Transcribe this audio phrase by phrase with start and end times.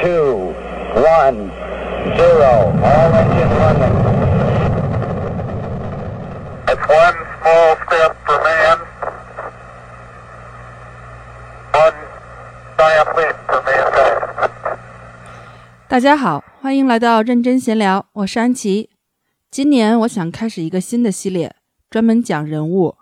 [0.00, 0.54] two,
[0.94, 1.50] one,
[2.16, 2.72] zero.
[2.82, 3.96] All engine running.
[6.66, 8.78] It's one small step for man,
[11.72, 11.98] one
[12.76, 14.78] giant leap for mankind.
[15.88, 18.90] 大家好，欢迎来到认真闲聊，我是安琪。
[19.50, 21.54] 今年我想开始一个新的系列，
[21.88, 22.96] 专门讲人物。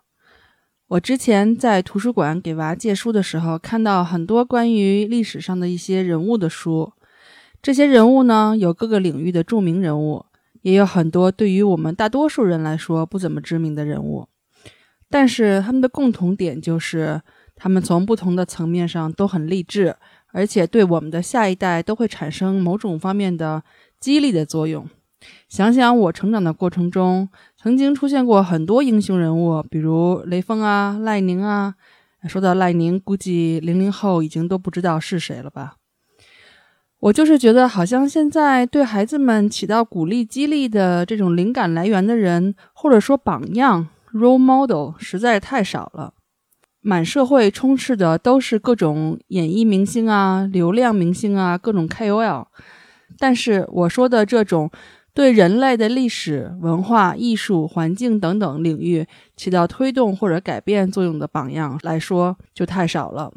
[0.93, 6.93] 我之前在图书馆给娃借书的时候，看到很多关于历史上的一些人物的书。
[7.63, 10.27] 这些人物呢，有各个领域的著名人物，
[10.61, 14.29] 也有很多对于我们大多数人来说不怎么知名的人物。
[15.09, 17.23] 但是他们的共同点就是，
[17.57, 19.97] 他们从不同的层面上都很励志，
[20.33, 23.63] 而且对我们的下一代都会产生某种方面的
[23.99, 24.87] 激励的作用。
[25.49, 27.29] 想想我成长的过程中，
[27.63, 31.75] 曾经出现过很多英雄人物，比如雷锋啊、赖宁啊。
[32.29, 35.77] 说到赖宁，估计零零后已经都不知道是谁了吧？
[36.99, 46.15] 我就是觉得，好像现在对孩子们起到鼓励、激励的这种灵感来源的人，或者说榜样 （role model） 实在是太少了。
[46.81, 52.47] 满社会充斥的都是各种演艺明星啊、流量明星啊、各种 KOL，
[53.19, 54.69] 但是我说的这种。
[55.15, 63.33] 对人类的历史文化、艺术、环境等等领域起到推动或者改变作用的榜样来说，就太少了。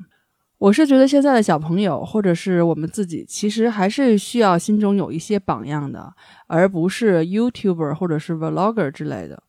[0.57, 6.13] 我是觉得现在的小朋友或者是我们自己，其实还是需要心中有一些榜样的，
[6.47, 9.43] 而不是 YouTuber 或者是 Vlogger 之类的。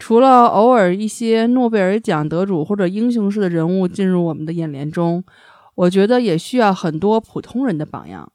[0.00, 5.22] 除了偶尔一些诺贝尔奖得主或者英雄式的人物进入我们的眼帘中，
[5.76, 8.32] 我觉得也需要很多普通人的榜样。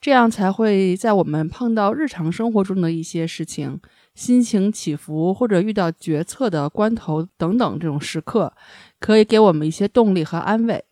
[0.00, 3.78] 这样才会在我们碰到日常生活中的一些事情、
[4.14, 8.52] 心情起伏或者遇到决策的关头等等这种时刻，
[8.98, 10.82] 可以给我们一些动力和安慰。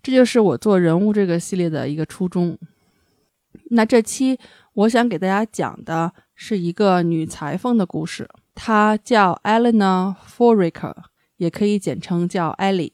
[0.00, 2.56] 这就是我做人物这个系列的一个初衷。
[3.70, 4.38] 那这期
[4.74, 10.94] 我想给大家讲的是一个女裁缝的故事，她叫 Eleanor Foraker，
[11.38, 12.92] 也可以简称叫艾莉。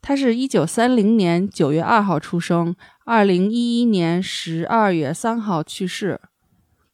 [0.00, 2.74] 她是一九三零年九月二号出生。
[3.04, 6.20] 二零一一年十二月三号去世。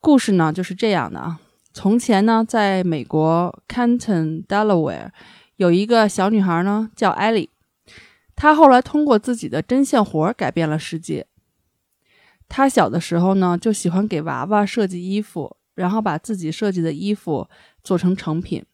[0.01, 1.39] 故事呢就是这样的啊。
[1.75, 5.11] 从前呢，在美国 Canton Delaware
[5.57, 7.51] 有一个小女孩呢，叫艾莉。
[8.35, 11.27] 她后来通过自己的针线活改变了世界。
[12.49, 17.47] 她小的时候呢，就喜欢给娃娃设计衣服，然后把自己设计的衣服
[17.85, 18.65] 做成成品。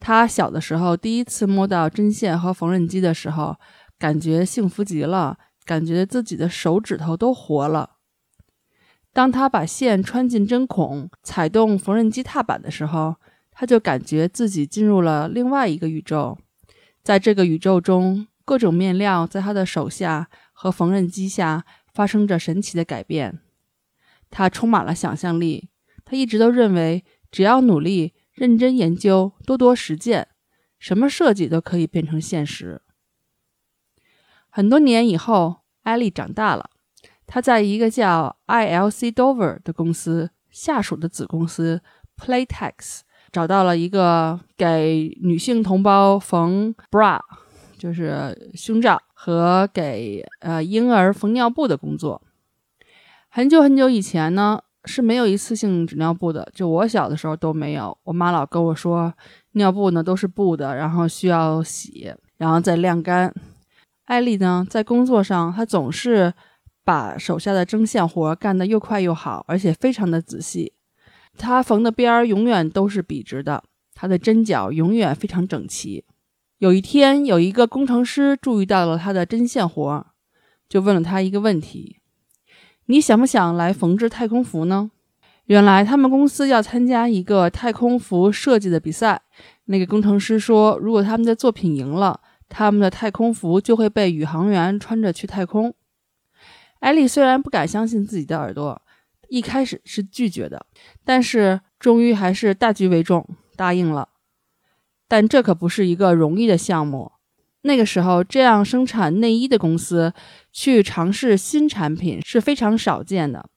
[0.00, 3.56] 她小的时候第一次摸到针线和缝纫机的时候，
[3.96, 5.38] 感觉幸福极了。
[5.64, 7.96] 感觉自己的手指头都活了。
[9.12, 13.16] 当他把线穿进针孔，踩动缝纫机踏板的时候，
[13.52, 16.36] 他就感觉自己进入了另外一个宇宙。
[17.02, 23.40] 在这个宇宙中，各种面料在他的手下和缝纫机下发生着神奇的改变。
[24.30, 25.68] 他充满了想象力。
[26.04, 30.28] 他一直都认为，只要努力、认真研究、多多实践，
[30.78, 32.82] 什么设计都可以变成现实。
[34.56, 36.70] 很多年以后，艾丽长大了。
[37.26, 41.82] 她在一个叫 ILC Dover 的公司下属的子公司
[42.16, 43.00] Playtex
[43.32, 47.18] 找到了一个给女性同胞缝 bra，
[47.76, 52.22] 就是胸罩和给呃婴儿缝尿布的工作。
[53.28, 57.98] 很久很久以前呢，是没有一次性纸尿布的，就我小的时候都没有。
[58.04, 59.12] 我妈老跟我说，
[59.54, 63.34] 尿布呢都是布的，然后需要洗，然后再晾干。
[64.04, 66.34] 艾丽呢，在工作上，她总是
[66.84, 70.74] 把手下的针线活干得又快又好，而且非常的仔细。
[71.38, 76.04] 她缝的边儿永远都是笔直的，她的针脚永远非常整齐。
[76.58, 80.06] 有一天，有一个工程师注意到了她的针线活，
[80.68, 82.00] 就问了她一个问题
[82.86, 84.90] ：“你想不想来缝制太空服呢？”
[85.46, 89.22] 原来他们公司要参加一个太空服设计的比赛。
[89.64, 95.74] 那个工程师说：“如果他们的作品赢了。”他们的太空服就会被宇航员穿着去太空。
[96.80, 98.82] 艾丽虽然不敢相信自己的耳朵，
[99.28, 100.66] 一开始是拒绝的，
[101.04, 103.26] 但是终于还是大局为重，
[103.56, 104.10] 答应了。
[105.08, 107.12] 但这可不是一个容易的项目。
[107.62, 110.12] 那个时候，这样生产内衣的公司
[110.52, 113.48] 去尝试新产品是非常少见的。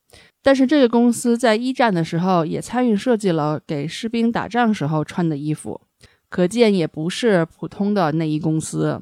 [0.42, 5.82] 但是这个公司在一战的时候也参与设计了给士兵打仗时候穿的衣服。
[6.30, 9.02] 可见，也不是普通的内衣公司。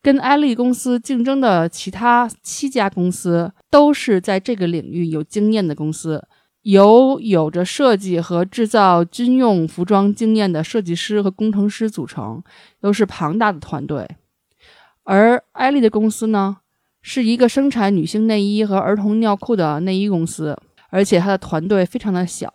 [0.00, 6.24] 跟艾丽公司竞争的其他七家公司，都是在这个领域有经验的公司，
[6.62, 12.42] 由有着设计和制造军用服装经验的设计师和工程师组成，
[12.80, 14.08] 都是庞大的团队。
[15.02, 16.58] 而艾丽的公司呢，
[17.02, 20.56] 是一个生产女性内衣和儿童尿裤的内衣公司，
[20.90, 22.54] 而且它的团队非常的小，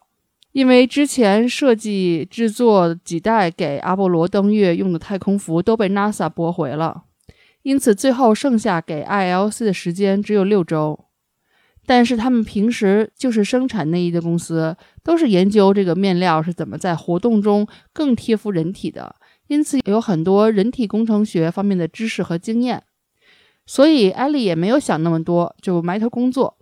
[0.54, 7.04] 因为之前设计制作几代给阿波罗登月用的太空服都被 NASA 驳回了，
[7.64, 11.06] 因此最后剩下给 ILC 的时间只有六周。
[11.86, 19.16] 但是他们平时就是生产内衣的公司，都是研究这个面料是怎么在活动中更贴服人体的，
[19.48, 22.84] 因此有很多人体工程学方面的知识和经验。
[23.66, 26.58] 所以艾丽也没有想那么多，就埋头工作。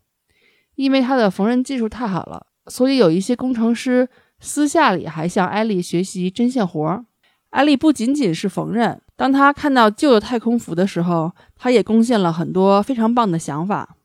[0.75, 4.07] 因为她的缝纫技术太好了，所以有一些工程师
[4.39, 7.05] 私下里还向艾丽学习针线活儿。
[7.49, 13.97] 艾丽不仅仅是缝纫，当她看到旧的太空服的时候，她也贡献了很多非常棒的想法。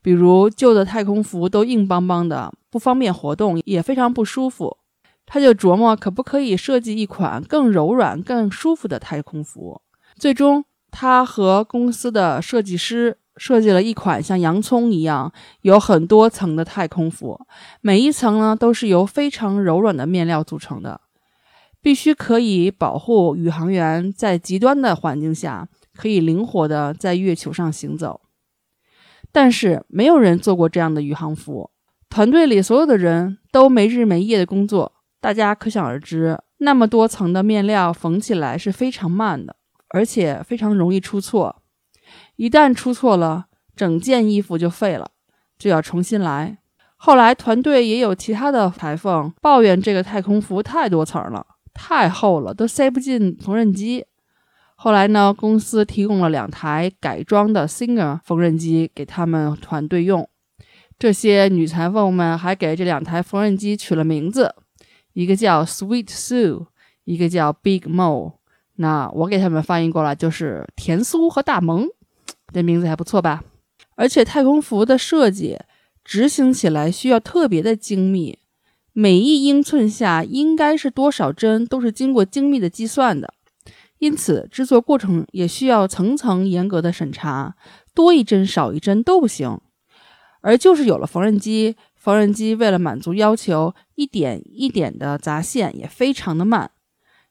[0.00, 4.78] 比如旧的太空服都硬邦邦的，不方便活动，也非常不舒服。
[5.26, 9.82] 他就琢磨可不可以设计一款更柔软、更舒服的太空服。
[10.16, 15.32] 最终，他和公司的设计师设计了一款像洋葱一样
[15.62, 17.40] 有很多层的太空服，
[17.80, 21.00] 每一层呢都是由非常柔软的面料组成的，
[21.80, 28.20] 必须可以保护宇航员在极端的环境下可以灵活的在月球上行走。
[29.30, 31.70] 但是没有人做过这样的宇航服，
[32.08, 39.56] 团队里所有的人都没日没夜的工作，大家可想而知，那么多层的面料缝起来是非常慢的，
[39.90, 41.62] 而且非常容易出错。
[42.38, 45.10] 一旦出错了，整件衣服就废了，
[45.58, 46.58] 就要重新来。
[46.96, 51.44] 后来团队也有其他的裁缝抱怨这个太空服太多层了，
[51.74, 54.06] 太厚了，都塞不进缝纫机。
[54.76, 60.28] 后来呢，公司提供了两台改装的 Singer 缝纫机给他们团队用。
[60.96, 64.54] 这些女裁缝们还给这两台缝纫机取了名字，
[65.14, 66.66] 一个叫 Sweet Sue，
[67.02, 68.34] 一个叫 Big Mo。
[68.76, 71.88] 那我给他们翻译过来就是甜苏和大萌，
[72.52, 73.44] 这名字还不错吧？
[73.94, 75.58] 而且太空服的设计
[76.04, 78.38] 执行起来需要特别的精密，
[78.92, 83.34] 每一英寸下应该是多少针都是经过精密的计算的。
[83.98, 87.56] 因此，制作过程也需要层层严格的审查，
[87.94, 89.60] 多一针少一针都不行。
[90.40, 96.70] 而就是有了缝纫机，缝纫机为了满足要求，一点一点的砸线也非常的慢。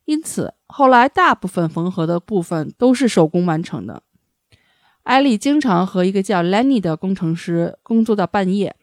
[0.04, 4.04] 因此，后来大部分缝合的部分都是手工完成的。
[5.07, 8.75] 艾丽经常和一个叫 Lenny 的工程师工作到半夜。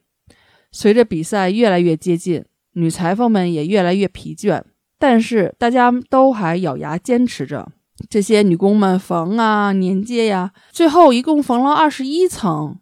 [0.73, 2.43] 随着比赛越来越接近，
[2.73, 4.63] 女裁缝们也越来越疲倦。
[4.99, 7.71] 但是大家都还咬牙坚持着，
[8.09, 12.79] 这些女工们缝啊、粘接呀，最后一共缝了二十一层，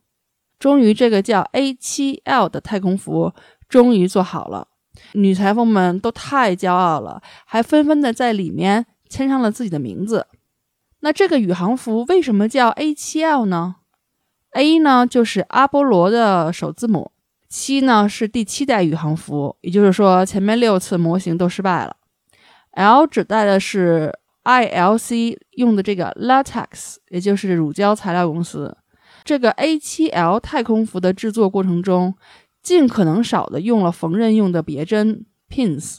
[0.61, 3.33] 终于这个叫 A7L 的太空服
[3.69, 4.69] 终于做好了。
[5.15, 10.29] 女裁缝们都太骄傲了，还纷纷的在里面签上了自己的名字。
[11.05, 13.75] 那这个宇航服为什么叫 A7L 呢
[14.53, 17.11] ？A 呢就是阿波罗的首字母，
[17.49, 21.97] 七呢是第七代宇航服，也就是说前面六次模型都失败了。
[22.71, 28.77] L 指代的是 ILC 用的这个 Latex，也就是乳胶材料公司。
[29.25, 32.15] 这个 A7L 太空服的制作过程中，
[32.63, 35.99] 尽可能少的用了缝纫用的别针 pins。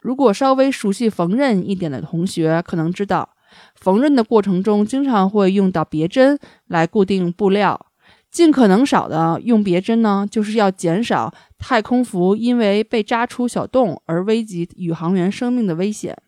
[0.00, 3.30] 如果稍微熟悉缝纫一点的同学可能知道，
[3.74, 7.86] 缝纫的过程中经常会用到别针来固定布料。
[8.30, 16.18] 尽可能少的用别针呢，就是要减少太空服因为被扎出小洞而危及宇航员生命的危险。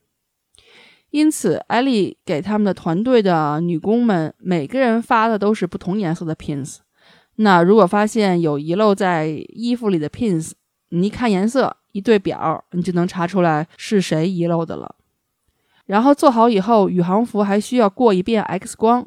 [1.10, 6.76] 因此，艾丽给他们的团队的女工们每个人发的都是不同颜色的 pins。
[7.36, 10.52] 那如果发现有遗漏在衣服里的 pins，
[10.90, 14.94] 你一看颜色一对表，你就能查出来是谁遗漏的了。
[15.86, 19.06] 然后做好以后，宇航服还需要过一遍 X 光。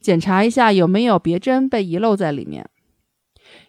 [0.00, 2.68] 检查一下有没有别针被遗漏在里面。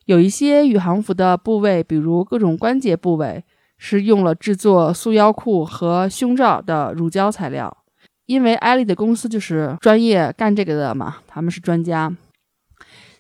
[0.06, 3.44] 有一些宇航服的部位，比如各种关节部位，
[3.78, 7.78] 是用了制作束腰裤和胸罩的乳胶材料。
[8.26, 12.16] 因为艾丽的公司就是专业干这个的嘛，他们是专家。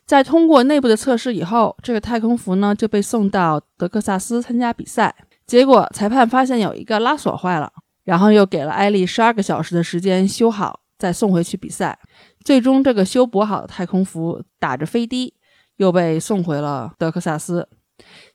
[0.06, 5.14] 在通过内部的测试以后，这个太空服呢就被送到德克萨斯参加比赛。
[5.46, 7.72] 结果裁判发现有一个拉锁坏了，
[8.04, 11.98] 然后又给了艾丽十二个小时的时间修好，再送回去比赛。
[12.44, 15.34] 最终，这个修补好的太空服打着飞的，
[15.78, 17.68] 又被送回了德克萨斯。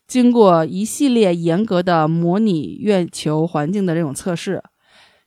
[0.06, 4.62] 经过一系列严格的模拟月球环境的这种测试，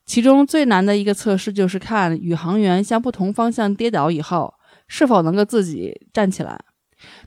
[0.05, 4.51] 其中最难的一个测试就是看宇航员向不同方向跌倒以后
[4.87, 6.59] 是否能够自己站起来。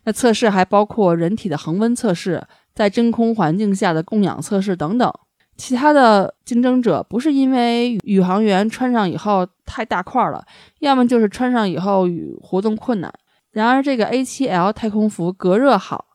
[0.05, 2.45] 那测试还包括人体的恒温测试、
[2.75, 5.13] 在真空环境下的供氧测试等等。
[5.57, 10.45] 其他的竞争者不是因为宇航员穿上以后太大块了，
[10.81, 13.13] 要么就是穿上以后与活动困难，
[13.53, 16.07] 然而，这个 A7L 太空服隔热好，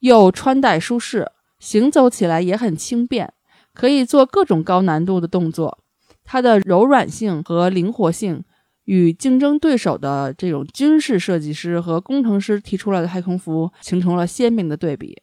[0.00, 3.32] 又穿戴舒适，行走起来也很轻便，
[3.74, 5.78] 可以做各种高难度的动作。
[6.24, 8.42] 它的柔软性和灵活性，
[8.86, 15.16] 与竞争对手的这种军事设计师和工程师提出来的太空服形成了鲜明的对比。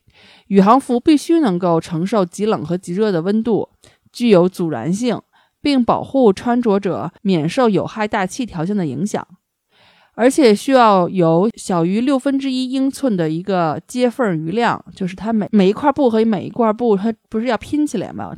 [0.47, 3.69] 宇航服必须能够承受极冷和极热的温度，
[4.11, 5.21] 具有阻燃性，
[5.61, 9.25] 并保护穿着者免受有害大气条件的影响。
[10.15, 18.35] 而且需要有小于六分之一英寸的一个接缝余量，就是它每每一块布和每一块布，它不是要拼起来吗？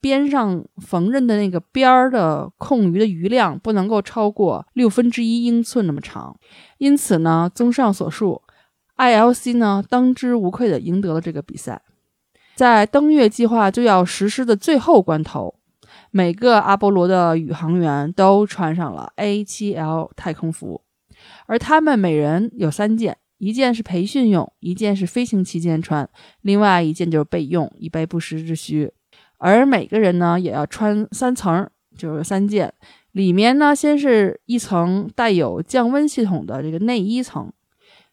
[0.00, 6.36] 边上缝纫的那个边儿的空余的余量不能够超过六分之一英寸那么长。
[6.78, 8.40] 因此呢，综上所述
[8.96, 11.82] ，ILC 呢当之无愧地赢得了这个比赛。
[12.54, 15.54] 在登月计划就要实施的最后关头，
[16.10, 20.82] 每个阿波罗的宇航员都穿上了 A7L 太空服。
[21.46, 26.08] 而他们每人有三件，一件是培训用，一件是飞行期间穿，
[26.40, 28.90] 另外一件就是备用，以备不时之需。
[29.38, 32.72] 而每个人呢，也要穿三层，就是三件。
[33.12, 37.52] 里面呢，先是一层带有降温系统的这个内衣层，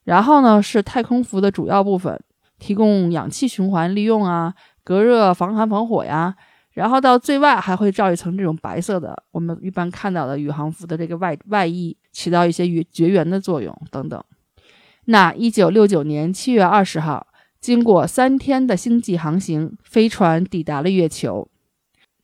[0.03, 2.19] 然后呢是太空服的主要部分，
[2.59, 6.35] 提供氧气循环利用啊，隔热、防寒、防火呀。
[6.71, 11.95] 然后到最外还会罩一层这种白色的，我们一般看到的宇航服的这个外外衣。
[12.13, 14.23] 起到一些与绝缘的作用等等。
[15.05, 17.25] 那一九六九年七月二十号，
[17.59, 21.49] 经过三天的星际航行，飞船抵达了月球。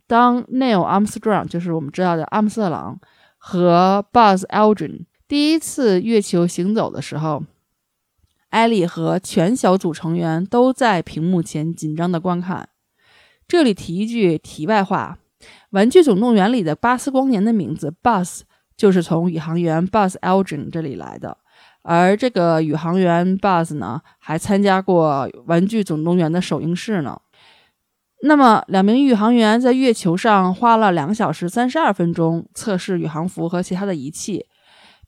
[0.05, 2.99] 当 Neil Armstrong，就是我们知道的阿姆斯特朗
[3.39, 7.43] 和 Buzz Aldrin 第一次月球行走的时候，
[8.49, 12.69] 艾莉和全小组成员都在屏幕前紧张地观看。
[13.47, 15.17] 这里提一句题外话：
[15.71, 18.41] 《玩具总动员》里的巴斯光年的名字 Buzz。
[18.77, 21.37] 就是从宇航员 Buzz Aldrin 这里来的，
[21.81, 27.19] 而这个宇航员 Buzz 呢，还参加过《玩具总动员》的首映式呢。
[28.21, 34.45] 那么，两名宇航员在月球上花了两小时三十二分钟测试宇航服和其他的仪器。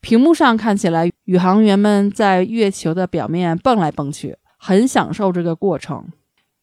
[0.01, 6.05] 屏幕上看起来，宇航员们在月球的表面蹦来蹦去，很享受这个过程。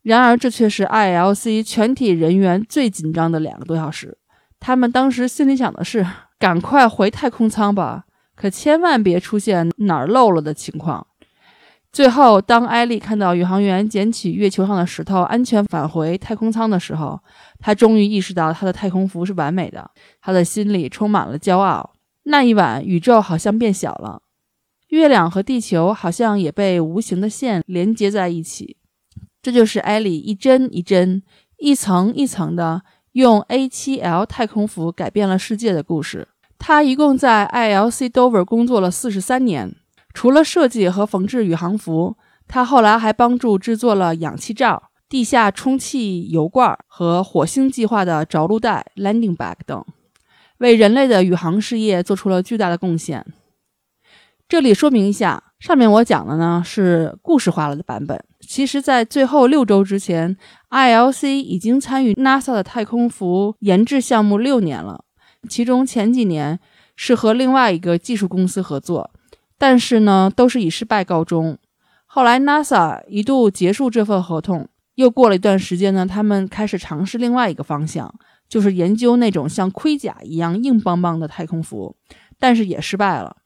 [0.03, 4.19] 然而，这却是 ILC 全体人员最紧张的两个多小时。
[4.61, 6.07] 他们当时心里想的是。
[6.41, 8.05] 赶快回太空舱吧，
[8.37, 11.05] 可千万别出现哪儿漏了的情况。
[11.91, 17.19] 最后，当艾丽看到宇航员捡起月球上的石头，安全返回太空舱的时候，
[17.59, 19.91] 她终于意识到她的太空服是完美的。
[20.21, 21.95] 她的心里充满了骄傲。
[22.23, 24.23] 那一晚，宇宙好像变小了，
[24.89, 28.77] 月亮和地球好像也被无形的线连接在一起。
[29.41, 31.23] 这就是艾丽一针一针、
[31.59, 32.83] 一层一层的。
[33.13, 36.29] 用 A7L 太空服改变了世界的故事。
[36.57, 39.75] 他一共在 ILC Dover 工作了四十三年，
[40.15, 42.17] 除了设计和缝制宇航服，
[42.47, 49.85] 他后来还帮助制作了氧气罩、地下充气油罐和火星计划的着陆带 （landing bag） 等，
[50.59, 53.27] 为人类的宇航事业做出了巨大的贡献。
[54.49, 58.19] 这里说明一下，上面我讲的呢是故事化了的版本。
[58.41, 60.39] 其实，在最后六周之前
[60.71, 65.05] ，ILC 已经参与 NASA 的太空服研制项目六年了。
[65.51, 66.59] 其中前几年
[66.97, 69.11] 是和另外一个技术公司合作，
[69.59, 71.59] 但是呢，都是以失败告终。
[72.07, 78.15] 后来 NASA 一度结束这份合同，又过了一段时间呢，他们开始尝试另外一个方向，
[78.49, 81.95] 就是研究那种像盔甲一样硬邦邦的太空服，
[82.39, 83.37] 但是也失败了。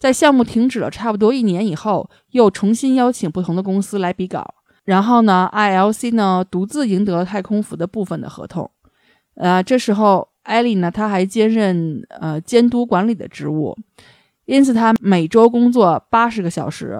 [0.00, 4.54] 在项目停止了差不多一年以后，又重新邀请不同的公司来比稿，
[4.86, 8.70] 然后呢，ILC 呢独自赢得了太空服的部分的合同。
[9.34, 13.76] 呃，这时候艾莉呢，她还兼任呃监督管理的职务，
[14.46, 16.98] 因此她每周工作八十个小时，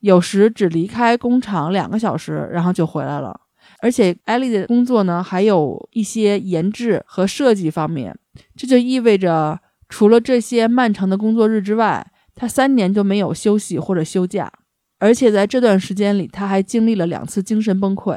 [0.00, 3.40] 有时只离开工厂两个小时，然后就回来了。
[3.80, 8.18] 而且艾莉的工作呢，还有一些研制和设计方面，
[8.56, 12.04] 这就意味着除了这些漫长的工作日之外。
[12.40, 14.50] 他三年都没有休息或者休假，
[14.98, 18.16] 而且在这段时间里，他还经历了两次精神崩溃。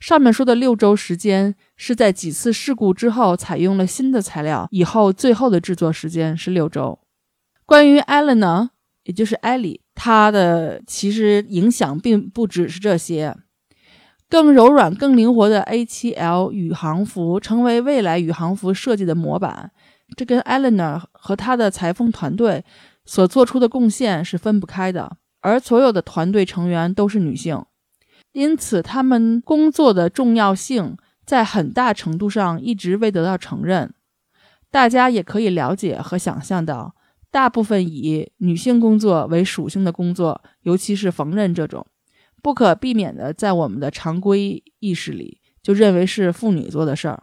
[0.00, 6.98] 上面说的六周时间是在几次事故之后采用了新的材料以后，最后的制作时间是六周。
[7.66, 8.70] 关于艾伦呢，
[9.02, 13.36] 也就是艾莉，她的其实影响并不只是这些，
[14.30, 19.72] 更柔软、更灵活的 A7L 宇航服成为未来宇航服设计的模板。
[20.16, 22.64] 这跟 Eleanor 和他的裁缝团队。
[23.04, 27.64] 所做出的贡献是分不开的，而所有的团队成员都是女性，
[28.32, 30.96] 因此他们工作的重要性
[31.26, 33.92] 在很大程度上一直未得到承认。
[34.70, 36.96] 大家也可以了解和想象到，
[37.30, 41.86] 大部分以女性工作为属性的工作，尤其是缝纫这种，
[42.42, 47.22] 不可避免的在我们的常规意识里就认为是妇女做的事儿，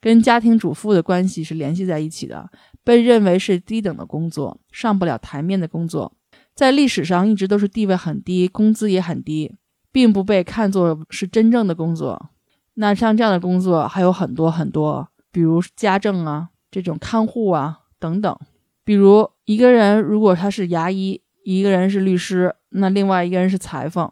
[0.00, 2.50] 跟家庭主妇的关系是联系在一起的，
[2.84, 6.12] 被认为是低等的工作，上不了台面的工作，
[6.54, 9.56] 在历史上一直都是地位很低，工资也很低，
[9.90, 12.30] 并不被看作是真正的工作。
[12.74, 18.38] 那像这样的工作还有很多很多，比如家政啊，这种看护啊等等。
[18.84, 24.10] 比如一个人如果他是牙医，一个人是律师，那另外一个人是裁缝，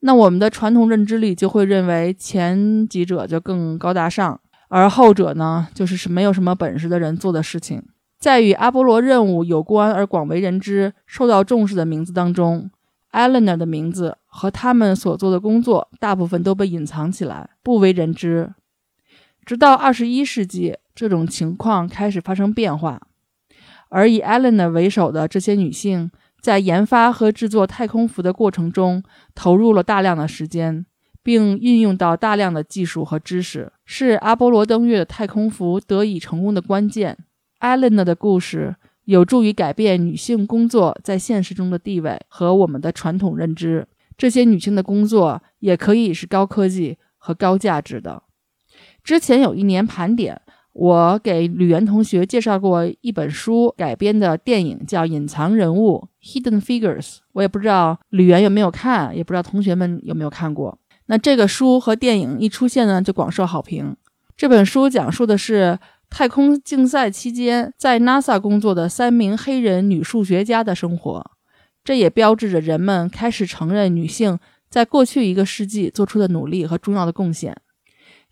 [0.00, 7.82] 那我们的传统认知里就会认为前几者就更高大上，而后者呢，就是是没有什么本事的人做的事情。
[8.18, 12.70] 在与阿波罗任务有关而广为人知、受到重视的名字当中
[13.12, 18.54] ，Elena 的名字和他们所做的工作大部分都被隐藏起来，不为人知。
[19.44, 23.00] 直到二十一世纪，这种情况开始发生变化。
[23.90, 29.02] 而以 Elena 为首的这些女性，在研发和制作太空服的过程中，
[29.34, 30.86] 投入了大量的时间，
[31.24, 37.18] 并运用到大量的技术和知识，是阿波罗登月的太空服得以成功的关键。
[37.58, 38.76] Eleanor 的故事
[39.06, 43.88] 有助于改变女性工作在现实中的地位和我们的传统认知。
[44.16, 48.22] 这些女性的工作也可以是高科技和高价值的。
[49.02, 50.40] 之前有一年盘点。
[50.74, 56.08] 我给吕岩同学介绍过一本书改编的电影，叫《隐藏人物》
[56.42, 57.18] （Hidden Figures）。
[57.30, 60.76] 我也不知道吕岩有没有看，也不知道同学们有没有看过。
[61.06, 63.96] 那这个书和电影一出现呢，就广受好评。
[64.36, 65.78] 这本书讲述的是
[66.10, 71.30] 太空竞赛期间在 NASA 工作的三名黑人女数学家的生活，
[71.84, 77.56] 这也标志着人们开始承认女性在过去一个世纪做出的努力和重要的贡献。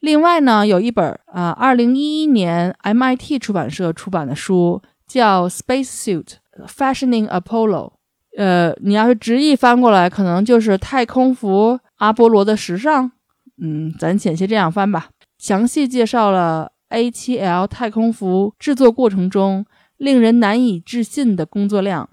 [0.01, 6.27] 另外呢，有一本啊，二零一一年 MIT 出版社出版的书，叫《Spacesuit
[6.67, 7.91] Fashioning Apollo》。
[8.37, 13.13] 呃，你要是直译翻过来，可能就是太空服阿波罗的时尚。
[13.61, 15.11] 嗯，咱浅些这样翻吧。
[15.39, 19.65] 详细介绍了 A7L 太空服制作过程中
[19.99, 22.11] 令人难以置信的工作量，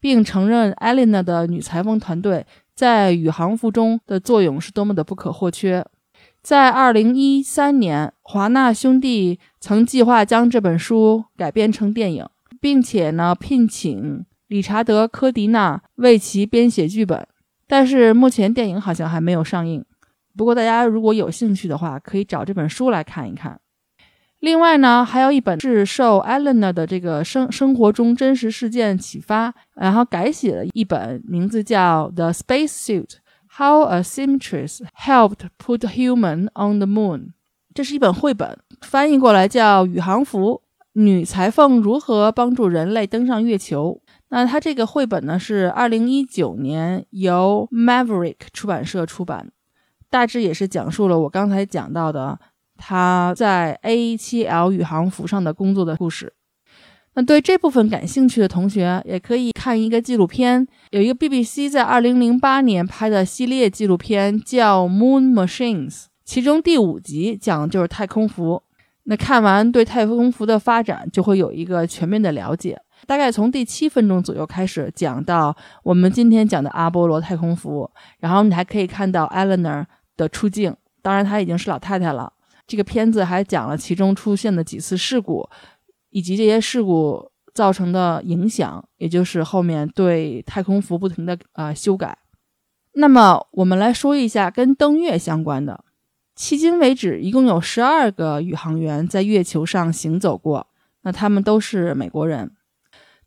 [0.00, 5.84] 并承认 Elena 的女裁缝团队在宇航服中的作用是多么的不可或缺。
[6.42, 12.26] 在二零一三年，华纳兄弟曾计划将这本书改编成电影，
[12.58, 17.26] 并且呢聘请理查德·科迪纳为其编写剧本。
[17.68, 19.84] 但是目前电影好像还没有上映。
[20.36, 23.58] 不过大家如果有兴趣的话，可以找这本书来看一看。
[24.40, 33.06] 另外呢，还有一本是受 Eleanor 的这个生生活中真实事件启发，然后改写了一本，名字叫《The Space Suit》。
[33.58, 37.30] How a seamstress helped put human on the moon，
[37.72, 40.60] 这是一本绘本，翻译过来叫《宇航服：
[40.92, 44.02] 女裁缝如何帮助人类登上月球》。
[44.42, 49.50] 那它这个绘本呢，是二零一九年由 Maverick 出版社出版，
[50.10, 52.38] 大致也是讲述了我刚才讲到的
[52.76, 56.34] 他在 A7L 宇航服上的工作的故事。
[57.14, 65.94] 那对这部分感兴趣的同学，也可以看一个纪录片，有一个 BBC 在二零零八年拍的系列纪录片，叫《Moon Machines》，
[66.26, 68.62] 其中第五集讲的就是太空服。
[69.04, 72.78] 那看完对太空服的发展就会有一个全面的了解。
[73.06, 82.32] 大概从第七分钟左右开始讲到我们今天讲的阿波罗太空服，然后你还可以看到 Eleanor 的出镜，当然她已经是老太太了。
[82.66, 85.48] 这个片子还讲了其中出现的几次事故。
[86.10, 92.16] 以及这些事故造成的影响，也就是后面对太空服不停的啊修改。
[92.92, 95.84] 那么我们来说一下跟登月相关的。
[96.34, 100.68] 迄今为止，一共有十二个宇航员在月球上行走过，
[101.02, 102.52] 那他们都是美国人。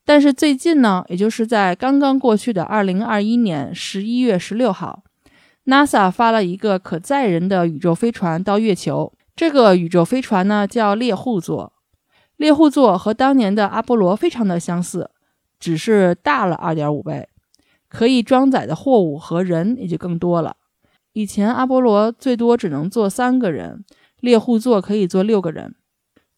[0.10, 5.04] 但是最近呢，也就是在刚刚过去的二零二一年十一月十六号
[5.66, 9.14] ，NASA 发了一个可载人的宇宙飞船到月球。
[9.36, 11.74] 这个宇宙飞船呢叫猎户座。
[12.38, 15.12] 猎户座和当年的阿波罗非常的相似，
[15.60, 17.30] 只是大了二点五倍，
[17.88, 20.56] 可以装载的货物和人也就更多了。
[21.14, 23.86] 以前阿波罗最多只能坐三个人，
[24.22, 25.76] 猎户座可以坐六个人。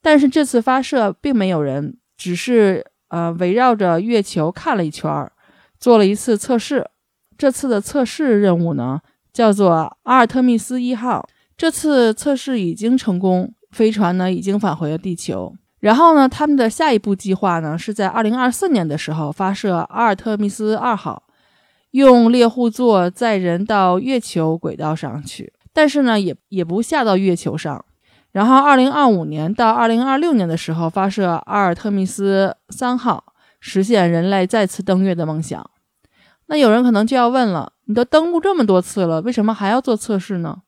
[0.02, 5.32] 但是这次发射并没有人，只是呃围绕着月球看了一圈儿，
[5.78, 6.90] 做了一次测试。
[7.38, 9.00] 这次的测试任务呢
[9.32, 11.28] 叫做阿尔特密斯一号。
[11.56, 15.54] 这次测试已经成功，飞船呢已经返回了地球。
[15.80, 21.24] 然后呢，他们的下一步计划呢，是在二零二四年的时候发射阿尔特密斯二号，
[21.92, 27.84] 用猎户座载人到月球轨道上去，但是呢，也也不下到月球上。
[28.32, 35.70] 然后二零二五年到二零二六年的时候发射阿尔特密斯三号，实现人类再次登月的梦想。
[36.48, 40.62] 那有人可能就要问了：你都登陆这么多次了，为什么还要做测试呢？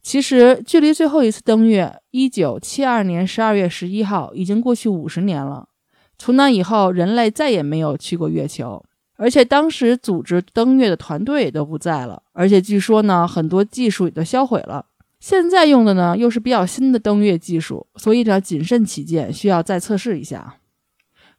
[0.00, 5.68] 其实，距离最后一次登月——一九七二年十二月十一号——已经过去五十年了。
[6.16, 8.82] 从那以后，人类再也没有去过月球，
[9.16, 12.22] 而且当时组织登月的团队也都不在了。
[12.32, 14.86] 而且据说呢，很多技术也都销毁了。
[15.20, 20.56] 现在用的呢，又是比较新的登月技术，所以呢，谨慎起见，需要再测试一下。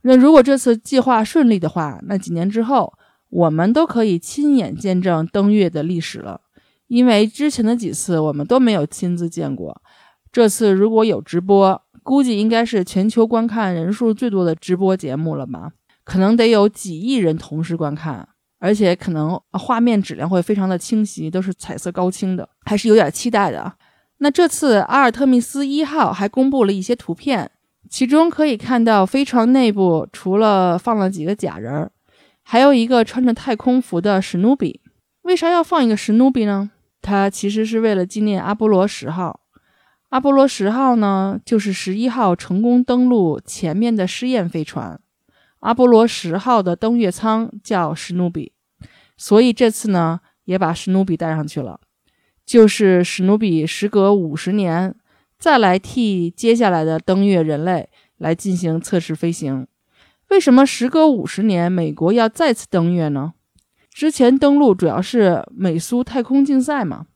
[0.02, 2.94] 那如果这次计划顺利的话，那几年之后，
[3.30, 6.42] 我们都可以亲眼见证登月的历史了。
[6.88, 9.82] 因为之前的几次我们都没有亲自见过，
[10.32, 15.72] 这次如果有直播，估计应该是全球观看人数最多的直播节目了吧？
[16.04, 23.74] 可能得有几亿人同时观看，而且可能画面质量会非常的清晰，都是彩色高清的，还是有点期待的。
[24.18, 27.50] 那这次阿尔特密斯一号还公布了一些图片，
[27.90, 31.92] 其中可以看到飞船内部除了放了几个假人儿，
[32.44, 34.82] 还有一个穿着太空服的史努比。
[35.22, 36.72] 为啥要放一个史努比呢？
[37.02, 39.40] 它其实是为了纪念阿波罗十号。
[40.10, 45.00] 阿波罗十号呢，就是十一号成功登陆前面的试验飞船。
[45.60, 48.54] 阿波罗十号的登月舱叫史努比，
[49.18, 51.80] 所以这次呢，也把史努比带上去了。
[52.46, 54.96] 就是史努比时隔五十年
[55.38, 59.68] 再来替接下来的登月人类来进行测试飞行。
[60.30, 63.34] 为什么时隔五十年美国要再次登月呢？
[63.92, 67.08] 之前登陆主要是美苏太空竞赛嘛，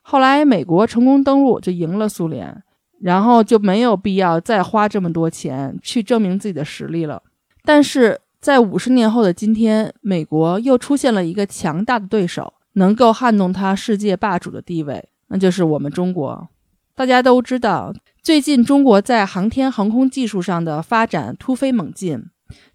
[0.00, 2.62] 后来美国成功登陆就赢了苏联，
[3.00, 7.22] 然后就没有必要再花这么多钱去证明自己的实力了。
[7.64, 16.48] 但是在五十年后的今天，美国又出现了一个强大的对手，能够撼动它世界霸主的地位，那就是我们中国。
[16.94, 22.24] 大家都知道，最近中国在航天航空技术上的发展突飞猛进。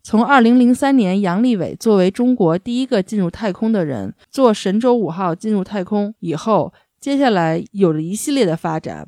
[0.02, 9.06] 从二零零三年，杨利伟作为中国第一个进入太空的人，坐神舟五号进入太空以后，接下来有了一系列的发展。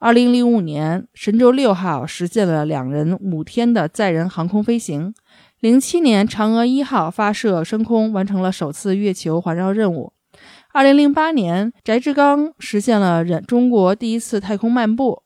[0.00, 5.12] 2005年，神舟六号实现了两人五天的载人航空飞行
[5.60, 10.14] ；07年，嫦娥一号发射升空，完成了首次月球环绕任务
[10.72, 15.22] ；2008年，翟志刚实现了人中国第一次太空漫步。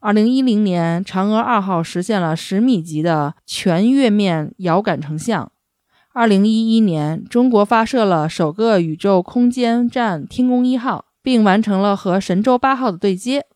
[0.00, 5.52] 二零一零年，嫦娥二号实现了十米级的全月面遥感成像。
[6.12, 13.46] 二零一一年，中国发射了首个宇宙空间站“天宫一号”，并完成了和神舟八号的对接。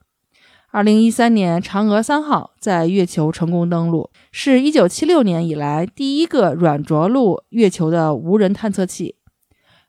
[0.72, 9.16] 二零一三年，嫦娥三号在月球成功登陆，是一九七六年以来第一个软着陆月球的无人探测器。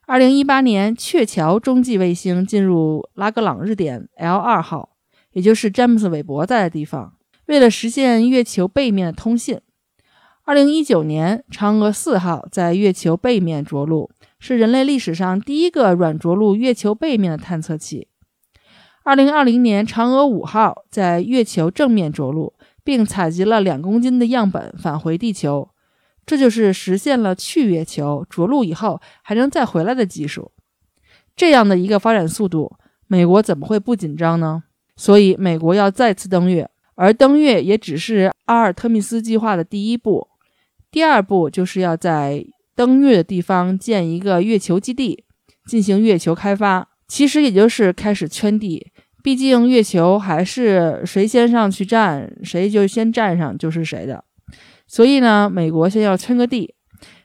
[0.06, 4.90] 二零一八年，鹊桥中继卫星进入拉格朗日点 L 二号。
[5.30, 7.12] 也就是詹姆斯·韦伯在的地方。
[7.46, 9.60] 为了实现月球背面的通信
[10.44, 18.08] ，2019年，嫦娥四号在月球背面着陆，是人类历史上第一个软着陆月球背面的探测器。
[19.04, 22.52] 2020年，嫦娥五号在月球正面着陆，
[22.84, 25.68] 并采集了两公斤的样本返回地球，
[26.24, 30.52] 这就是实现了去月球着陆以后还能再回来的技术。
[31.34, 32.76] 这样的一个发展速度，
[33.08, 34.62] 美国怎么会不紧张呢？
[34.94, 40.28] 所以，美国要再次登月，而登月也只是阿尔特密斯计划的第一步。
[40.92, 45.24] 第二步就是要在登月的地方建一个月球基地，
[45.66, 46.90] 进行月球开发。
[47.08, 48.90] 其实也就是开始圈地，
[49.22, 54.24] 毕竟月球还是谁先上去站，谁就先站上就是谁的。
[54.86, 56.74] 所以呢，美国先要圈个地。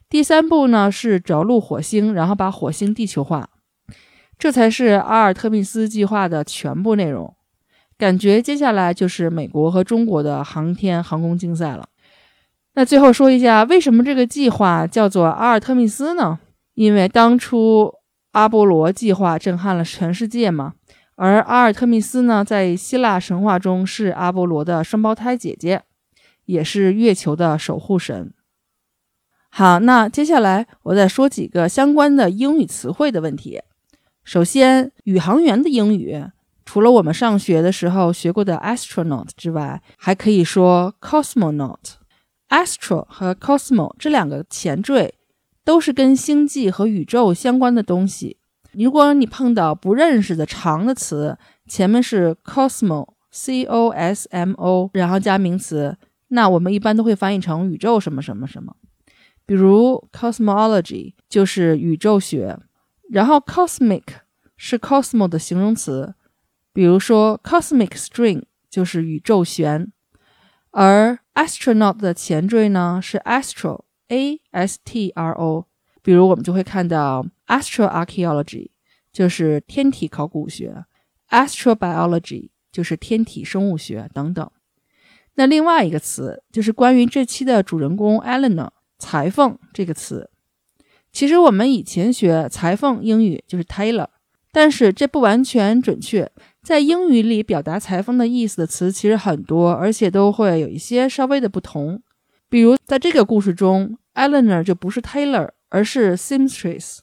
[0.09, 3.49] 第三步呢是着陆火星，然后把火星地球化，
[4.37, 7.35] 这才是阿尔特密斯计划的全部内容。
[7.97, 11.89] 感觉接下来就是美国和中国的航天航空竞赛了。
[12.75, 16.39] 那最后说一下，为什么这个计划叫做阿尔特密斯呢？
[16.75, 17.91] 因为当初
[18.33, 20.75] 阿波罗计划震撼了全世界嘛。
[21.17, 25.81] 而阿尔特密斯呢，在希腊神话中是阿波罗的双胞胎姐姐，
[26.45, 28.31] 也是月球的守护神。
[29.49, 33.61] 好，那接下来我再说几个相关的英语词汇的问题。
[34.23, 36.23] 首先，宇航员的英语。
[36.63, 41.95] 除了我们上学的时候学过的 astronaut 之外，还可以说 cosmonaut。
[42.49, 45.15] astro 和 cosmo 这两个前缀
[45.63, 48.36] 都是跟星际和宇宙相关的东西。
[48.83, 51.37] 如果你碰到不认识的长的词，
[51.67, 55.97] 前面是 cosmo，c o s m o，然后加名词，
[56.29, 58.75] 那我们一般都会翻译成宇宙什么什么什么。
[59.45, 62.59] 比如 cosmology 就是宇宙学，
[63.09, 64.03] 然后 cosmic
[64.57, 66.15] 是 cosmo 的形容词。
[66.73, 69.91] 比如说，cosmic string 就是宇宙弦，
[70.71, 75.65] 而 astronaut 的前缀呢是 astro，A S T R O。
[76.03, 78.69] 比如我们就会看到 astroarchaeology，
[79.11, 80.85] 就是天体考古学
[81.29, 84.51] ；astrobiology 就是天体生物学等等。
[85.35, 90.29] 那另外一个词就是关于这期的主人公 Eleanor 裁缝这个词。
[91.11, 94.07] 其实我们以前学裁缝英语就是 tailor，
[94.51, 96.31] 但是这不完全准确。
[96.61, 102.01] 在英语里表达裁缝的意思的词其实很多，而且都会有一些稍微的不同。
[102.49, 106.99] 比如在这个故事中，Eleanor 就不是 tailor，而是 seamstress。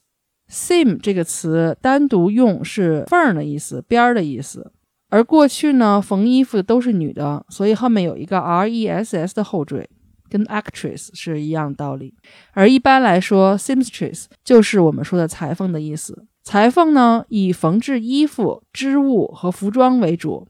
[0.54, 4.70] Seam 这个词单独用是缝儿的意思，边儿的意思。
[5.10, 9.88] 而过去呢，缝衣服的都是女的，所以后面有一个 r e s s 的后缀，
[10.28, 12.14] 跟 actress 是一样道理。
[12.52, 16.26] 而一般来说，seamstress 就是我们说的裁缝的意思。
[16.44, 20.46] 裁缝呢，以缝制衣服、织物和服装为主，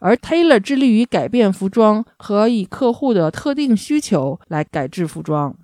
[0.00, 5.56] 而 tailor 致力于改变服装和以客户的特定需求来改制服装。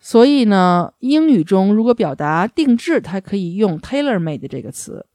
[0.00, 5.06] 所以呢，英语中如果表达定制，它可以用 tailor-made 这个词。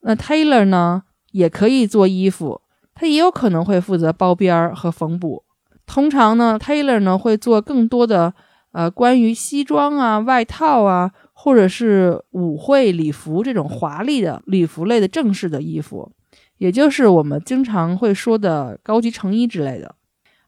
[0.00, 2.62] 那 tailor 呢，也可以做衣服，
[2.94, 5.44] 它也有可能会负责包边儿和缝补。
[5.84, 8.32] 通常呢，tailor 呢会做更多的
[8.72, 11.12] 呃关于西装啊、外套啊。
[11.40, 16.10] 或者是舞会礼服这种华丽的礼服类的正式的衣服，
[16.56, 19.94] 也就是我们经常会说的高级成衣之类的。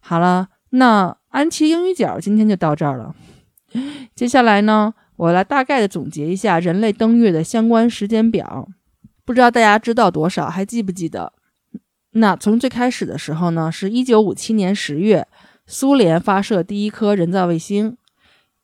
[0.00, 3.14] 好了，那安琪英语角今天就到这儿了。
[4.14, 8.68] 接下来呢，我来大概的总结一下人类登月的相关时间表，
[9.24, 11.32] 不知道大家知道多少，还记不记得？
[12.12, 15.28] 那从最开始的时候呢，是一九五七年十月，
[15.66, 17.96] 苏联发射第一颗人造卫星。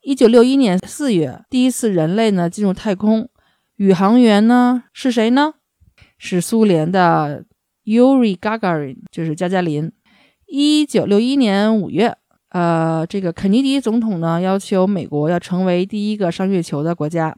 [0.03, 3.29] 一九六一年四月，第一次人类呢进入太空，
[3.77, 5.55] 宇航员呢是谁呢？
[6.19, 7.45] 是苏联的
[7.85, 9.93] Yuri Gagarin，就是加加林。
[10.47, 12.17] 一九六一年五月，
[12.57, 17.37] 呃，这个肯尼迪总统呢要求美国要成为第一个上月球的国家。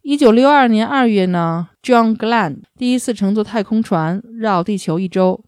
[0.00, 5.44] 一九六二年二月呢，John Glenn 第一次乘坐太空船绕地球一周。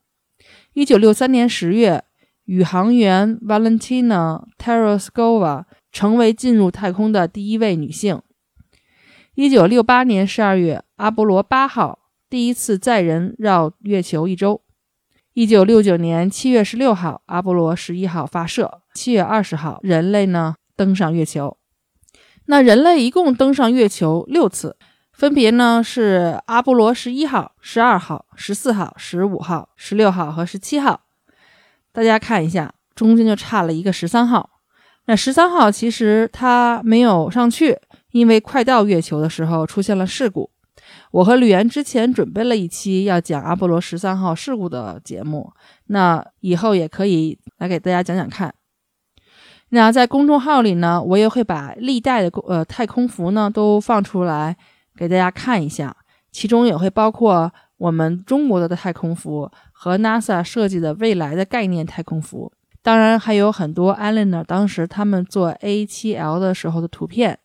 [0.75, 2.05] 一九六三年十月，
[2.45, 5.65] 宇航员 Valentina Tereskova。
[5.91, 8.21] 成为进入太空的第一位女性。
[9.37, 14.61] 一九六八年十二月，阿波罗八号第一次载人绕月球一周。
[15.35, 18.81] 一九六九年七月十六号，阿波罗十一号发射。
[18.95, 21.59] 七月二十号，人类呢登上月球。
[22.47, 24.77] 那人类一共登上月球六次，
[25.13, 31.01] 分别呢是阿波罗十一号、十二号、十四号、十五号、十六号和十七号。
[31.93, 34.51] 大家看一下，中间就差了一个十三号。
[35.07, 37.79] 那十三号其实他没有上去，
[38.13, 40.51] 因为快到月球的时候出现了事故。
[41.11, 45.53] 我和吕岩之前准备了一期要讲阿波罗十三号事故的节目，
[45.87, 48.55] 那以后也可以来给大家讲讲看。
[49.75, 54.57] 那在公众号里呢，我也会把历代的呃太空服呢都放出来
[54.97, 55.97] 给大家看一下，
[56.31, 62.53] 其中也会包括我们中国的太空服和 NASA 设计的未来的概念太空服。
[62.83, 67.37] 当然还有很多 Eleanor 当时他们做 A7L 的时候的图片，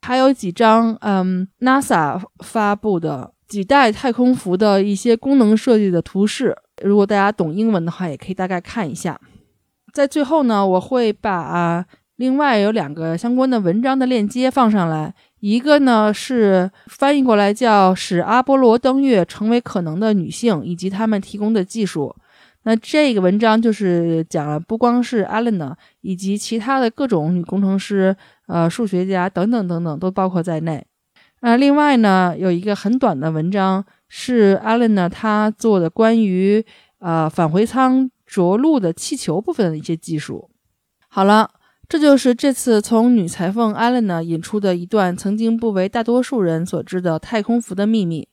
[0.00, 6.56] 还有几张嗯 NASA 发布的几代太空服的一些功能设计的图示。
[6.82, 9.20] 如果大家懂英文的话，也可以大概看一下。
[9.96, 11.82] 在最后呢，我会把
[12.16, 22.14] 另外有两个相关的文章的链接放上来，一个呢是翻译过来叫《使阿波罗登月成为可能的女性以及他们提供的技术》。
[22.64, 28.14] 那这个文章就是讲了，不光是 Eleanor，以及其他的各种女工程师、
[28.48, 30.84] 呃数学家等等等等都包括在内。
[31.40, 36.62] 那另外呢，有一个很短的文章是 Eleanor 她做的关于
[36.98, 40.50] 呃返回舱着陆的气球部分的一些技术。
[41.08, 41.50] 好了，
[41.88, 48.28] 这就是这次从女裁缝 Eleanor 引出的一段曾经不为大多数人所知的太空服的秘密。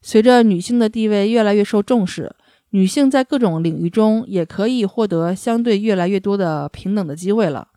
[0.00, 2.36] 随着女性的地位越来越受重视。
[2.70, 7.68] 女性在各种领域中也可以获得相对越来越多的平等的机会了。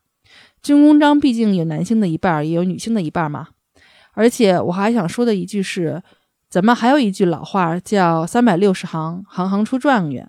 [0.64, 3.50] 军功章毕竟有男性的一半，也有女性的一半嘛。
[4.14, 6.02] 而且我还想说的一句是，
[6.50, 10.28] 咱们还有一句老话叫“三百六十行，行行出状元”。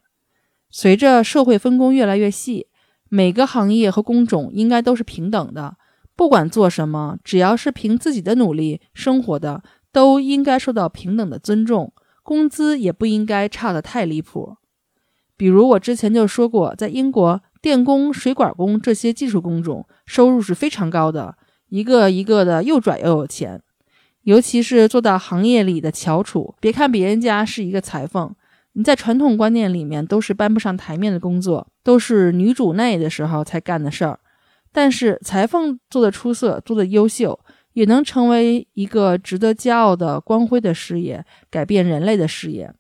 [0.70, 2.66] 随着社会分工越来越细，
[3.09, 5.76] 每个行业和工种应该都是平等的。
[6.14, 11.92] 不管做什么，只要是凭自己的努力生活的，都应该受到平等的尊重。
[12.22, 14.59] 工资也不应该差得太离谱，
[15.38, 21.37] 比如我之前就说过，在英国，电工、水管工这些技术工种收入是非常高的，
[21.70, 23.62] 一个一个的又拽又有钱。
[24.24, 28.35] 尤其是做到行业里的翘楚，别看别人家是一个裁缝，
[28.78, 34.20] 你在传统观念里面都是搬不上台面的工作，都是女主内的时候才干的事儿。
[34.70, 37.40] 但是裁缝做的出色，做的优秀，
[37.72, 42.72] 也能成为一个值得骄傲的光辉的事业，改变人类的事业。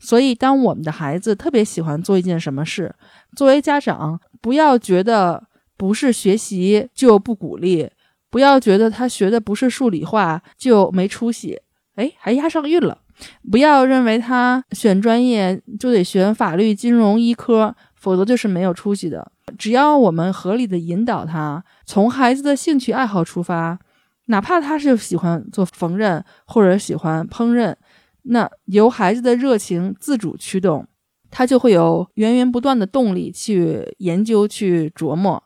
[0.00, 2.92] 所以，当我们的孩子特别喜欢做一件什么事，
[3.36, 5.44] 作为家长，不要觉得
[5.76, 7.88] 不是学习就不鼓励，
[8.28, 11.60] 不要觉得他学的不是数理化就没出息。
[11.94, 13.02] 哎，还押上韵了。
[13.50, 19.30] 不要认为他选专业就得选法律、金融、医科，否则就是没有出息的。
[19.58, 23.78] 只要我们合理的引导他，从孩子的兴趣爱好出发，
[24.26, 27.74] 哪怕他是喜欢做缝纫或者喜欢烹饪，
[28.22, 30.86] 那由孩子的热情自主驱动，
[31.30, 35.42] 他就会有源源不断的动力去研究、去琢磨，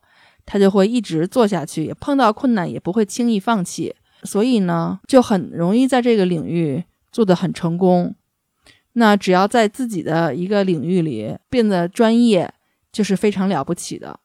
[0.47, 3.95] 他就会一直做下去，碰到困难也不会轻易放弃。
[4.23, 8.15] 所以呢，就很容易在这个领域做得很成功。
[8.95, 12.53] 那只要在自己的一个领域里变得专业，
[12.91, 14.19] 就是非常了不起的。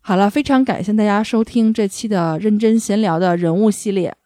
[0.00, 4.16] 好了，非常感谢大家收听这期的认真闲聊的人物系列，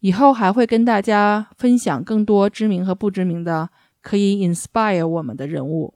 [0.00, 3.70] 以后还会跟大家分享更多知名和不知名的
[4.02, 5.94] 可以 inspire 我们的人物。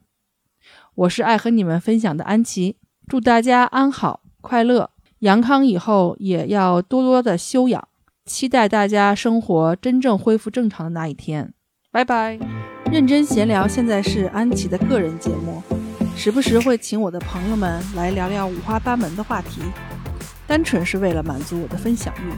[0.94, 2.76] 我是爱和你们分享的安琪，
[3.08, 7.88] 祝大家安好、快乐、阳康，以后也要多多的修养。
[8.24, 11.52] 期待大家生活真正恢复正常的那一天，
[11.92, 12.38] 拜拜。
[12.90, 15.62] 认真闲聊现在是安琪的个人节目，
[16.16, 19.60] 时不时会请我的朋友们来聊聊五花八门的话题，
[20.46, 22.32] 单纯是为了满足我的分享欲。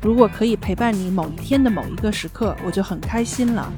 [0.00, 3.70] 如果可以陪伴你某一天的某一个时刻，我就很开心了。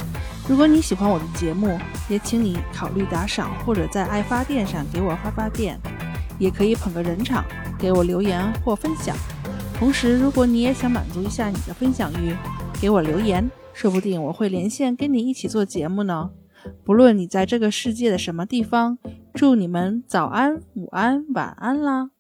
[0.49, 1.77] 如果你喜欢我的节目，
[2.09, 5.77] 也请你考虑打赏，或者在爱发电上给我发发电，
[6.39, 7.45] 也可以捧个人场，
[7.77, 9.17] 给我留言或分享。
[9.79, 12.35] 同时，如果你也想满足一下你的分享欲，
[12.81, 16.31] 给我留言，说不定我会连线跟你一起做节目呢。
[16.85, 18.99] 不论你在这个世界的什么地方，
[19.33, 22.11] 祝你们早安、午安、晚安啦！